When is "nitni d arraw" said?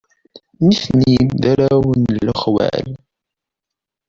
0.67-1.83